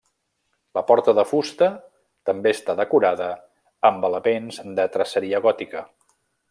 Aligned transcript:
La 0.77 0.81
porta 0.91 1.13
de 1.19 1.25
fusta 1.31 1.67
també 2.31 2.55
està 2.57 2.77
decorada 2.81 3.29
amb 3.93 4.11
elements 4.13 4.61
de 4.81 4.91
traceria 4.97 5.47
gòtica. 5.49 5.89